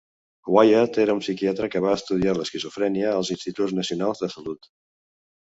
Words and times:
Wyatt 0.53 0.97
era 1.03 1.15
un 1.17 1.21
psiquiatre 1.25 1.69
que 1.75 1.83
va 1.87 1.93
estudiar 1.99 2.35
l'esquizofrènia 2.39 3.13
als 3.19 3.31
Instituts 3.37 3.77
Nacionals 3.81 4.25
de 4.25 4.35
Salut. 4.37 4.71